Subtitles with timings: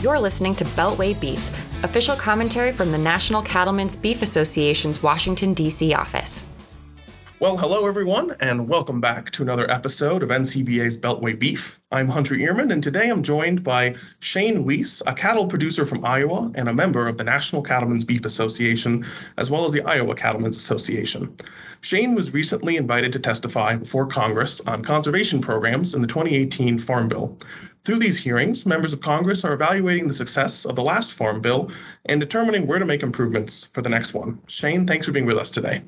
[0.00, 1.46] You're listening to Beltway Beef,
[1.84, 5.92] official commentary from the National Cattlemen's Beef Association's Washington, D.C.
[5.92, 6.46] office.
[7.40, 11.80] Well, hello everyone, and welcome back to another episode of NCBA's Beltway Beef.
[11.90, 16.52] I'm Hunter Ihrman, and today I'm joined by Shane Weiss, a cattle producer from Iowa
[16.54, 19.06] and a member of the National Cattlemen's Beef Association,
[19.38, 21.34] as well as the Iowa Cattlemen's Association.
[21.80, 27.08] Shane was recently invited to testify before Congress on conservation programs in the 2018 Farm
[27.08, 27.38] Bill.
[27.84, 31.70] Through these hearings, members of Congress are evaluating the success of the last Farm Bill
[32.04, 34.38] and determining where to make improvements for the next one.
[34.46, 35.80] Shane, thanks for being with us today.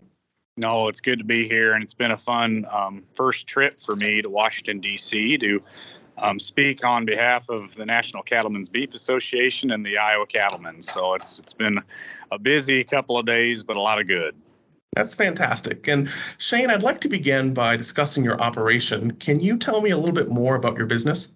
[0.58, 3.96] No, it's good to be here, and it's been a fun um, first trip for
[3.96, 5.38] me to Washington, D.C.
[5.38, 5.62] to
[6.18, 10.82] um, speak on behalf of the National Cattlemen's Beef Association and the Iowa Cattlemen.
[10.82, 11.78] So it's it's been
[12.30, 14.34] a busy couple of days, but a lot of good.
[14.94, 15.88] That's fantastic.
[15.88, 19.12] And Shane, I'd like to begin by discussing your operation.
[19.12, 21.32] Can you tell me a little bit more about your business?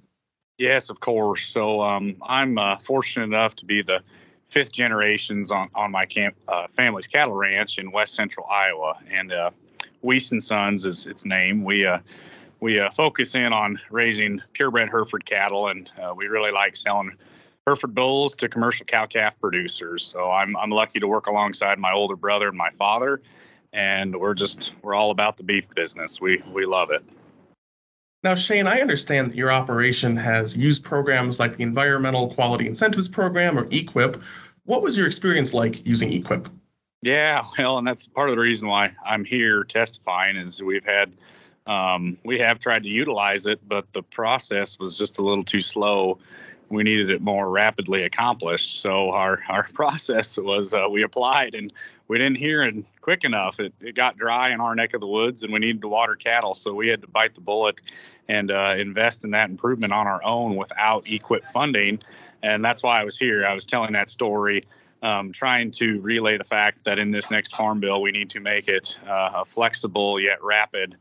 [0.58, 1.46] Yes, of course.
[1.46, 4.02] So um, I'm uh, fortunate enough to be the
[4.48, 8.98] fifth generations on, on my camp, uh, family's cattle ranch in west central Iowa.
[9.10, 9.50] And uh,
[10.40, 11.64] Sons is its name.
[11.64, 11.98] We uh,
[12.60, 17.12] we uh, focus in on raising purebred Hereford cattle, and uh, we really like selling
[17.66, 20.04] Hereford bulls to commercial cow calf producers.
[20.04, 23.20] So I'm I'm lucky to work alongside my older brother and my father,
[23.72, 26.20] and we're just we're all about the beef business.
[26.20, 27.04] We we love it.
[28.26, 33.06] Now, Shane, I understand that your operation has used programs like the Environmental Quality Incentives
[33.06, 34.20] Program or EQIP.
[34.64, 36.50] What was your experience like using EQIP?
[37.02, 41.12] Yeah, well, and that's part of the reason why I'm here testifying is we've had
[41.68, 45.62] um, we have tried to utilize it, but the process was just a little too
[45.62, 46.18] slow.
[46.68, 48.80] We needed it more rapidly accomplished.
[48.80, 51.72] So our our process was uh, we applied and
[52.08, 53.58] we didn't hear it quick enough.
[53.60, 56.14] It, it got dry in our neck of the woods, and we needed to water
[56.14, 57.80] cattle, so we had to bite the bullet
[58.28, 61.98] and uh, invest in that improvement on our own without EQIP funding.
[62.42, 63.46] And that's why I was here.
[63.46, 64.62] I was telling that story,
[65.02, 68.40] um, trying to relay the fact that in this next farm bill, we need to
[68.40, 70.96] make it uh, a flexible yet rapid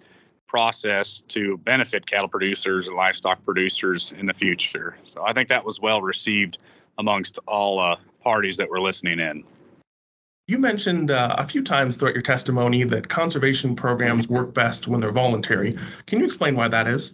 [0.48, 4.98] process to benefit cattle producers and livestock producers in the future.
[5.04, 6.60] So I think that was well received
[6.98, 9.44] amongst all uh, parties that were listening in.
[10.48, 15.02] You mentioned uh, a few times throughout your testimony that conservation programs work best when
[15.02, 15.76] they're voluntary.
[16.06, 17.14] Can you explain why that is?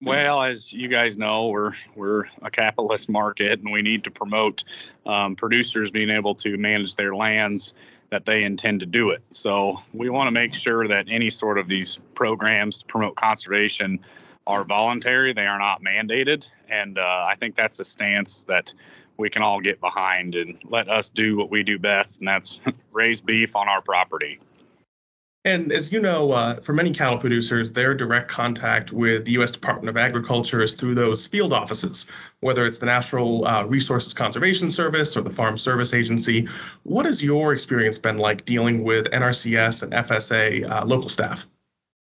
[0.00, 4.64] Well, as you guys know, we're we're a capitalist market, and we need to promote
[5.04, 7.74] um, producers being able to manage their lands
[8.10, 9.22] that they intend to do it.
[9.28, 14.00] So we want to make sure that any sort of these programs to promote conservation
[14.46, 18.72] are voluntary; they are not mandated, and uh, I think that's a stance that
[19.16, 22.60] we can all get behind and let us do what we do best, and that's
[22.92, 24.40] raise beef on our property.
[25.46, 29.50] And as you know, uh, for many cattle producers, their direct contact with the U.S.
[29.50, 32.06] Department of Agriculture is through those field offices,
[32.40, 36.48] whether it's the Natural uh, Resources Conservation Service or the Farm Service Agency.
[36.84, 41.46] What has your experience been like dealing with NRCS and FSA uh, local staff?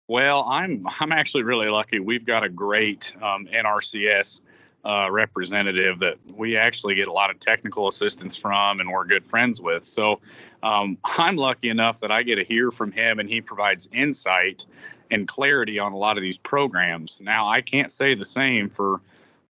[0.08, 1.98] Well, I'm I'm actually really lucky.
[1.98, 4.40] We've got a great um, NRCS
[4.86, 9.26] uh, representative that we actually get a lot of technical assistance from and we're good
[9.26, 9.84] friends with.
[9.84, 10.20] So
[10.62, 14.64] um, I'm lucky enough that I get to hear from him and he provides insight
[15.10, 17.20] and clarity on a lot of these programs.
[17.20, 19.00] Now, I can't say the same for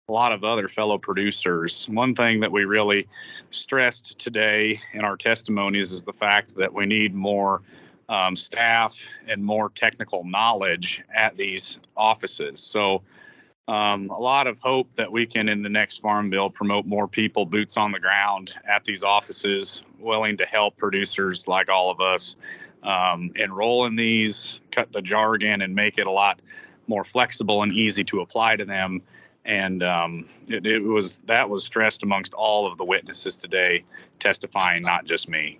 [0.09, 1.87] a lot of other fellow producers.
[1.87, 3.07] One thing that we really
[3.51, 7.61] stressed today in our testimonies is the fact that we need more
[8.09, 8.97] um, staff
[9.27, 12.59] and more technical knowledge at these offices.
[12.59, 13.03] So
[13.67, 17.07] um, a lot of hope that we can, in the next farm bill, promote more
[17.07, 21.99] people, boots on the ground at these offices, willing to help producers like all of
[21.99, 22.35] us
[22.83, 26.39] um, enroll in these, cut the jargon, and make it a lot
[26.87, 29.01] more flexible and easy to apply to them.
[29.43, 33.83] And um, it, it was that was stressed amongst all of the witnesses today
[34.19, 35.59] testifying, not just me.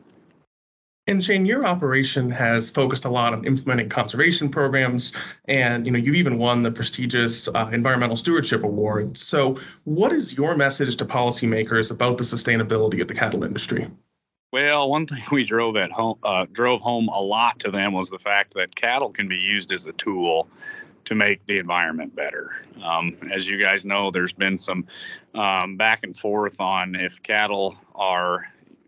[1.09, 5.13] And Shane, your operation has focused a lot on implementing conservation programs,
[5.45, 9.18] and you know you've even won the prestigious uh, Environmental Stewardship Award.
[9.18, 13.89] So, what is your message to policymakers about the sustainability of the cattle industry?
[14.51, 18.10] Well, one thing we drove at home, uh, drove home a lot to them was
[18.10, 20.50] the fact that cattle can be used as a tool
[21.06, 22.51] to make the environment better.
[22.83, 24.86] Um, as you guys know, there's been some
[25.33, 28.45] um, back and forth on if cattle are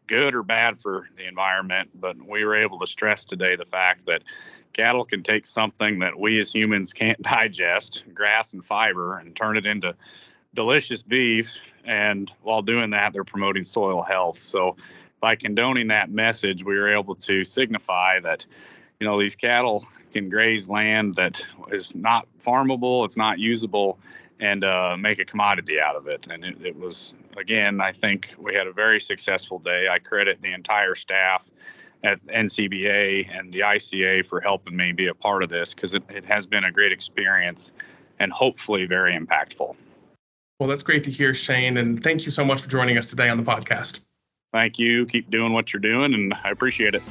[0.09, 4.07] good or bad for the environment, but we were able to stress today the fact
[4.07, 4.23] that
[4.73, 9.55] cattle can take something that we as humans can't digest, grass and fiber, and turn
[9.55, 9.95] it into
[10.55, 11.55] delicious beef.
[11.85, 14.39] And while doing that, they're promoting soil health.
[14.39, 14.75] So
[15.21, 18.47] by condoning that message, we were able to signify that,
[18.99, 23.99] you know, these cattle can graze land that is not farmable, it's not usable,
[24.39, 26.27] and uh, make a commodity out of it.
[26.29, 29.87] And it, it, was, again, I think we had a very successful day.
[29.89, 31.49] I credit the entire staff
[32.03, 36.03] at NCBA and the ICA for helping me be a part of this because it,
[36.09, 37.73] it has been a great experience
[38.19, 39.75] and hopefully very impactful.
[40.59, 41.77] Well, that's great to hear, Shane.
[41.77, 44.01] And thank you so much for joining us today on the podcast.
[44.51, 45.05] Thank you.
[45.05, 47.03] Keep doing what you're doing, and I appreciate it.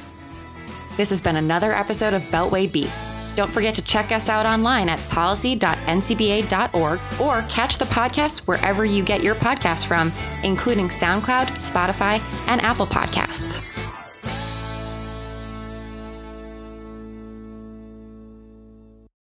[0.99, 2.93] This has been another episode of Beltway Beef.
[3.37, 9.01] Don't forget to check us out online at policy.ncba.org or catch the podcast wherever you
[9.01, 10.11] get your podcasts from,
[10.43, 13.78] including SoundCloud, Spotify, and Apple Podcasts.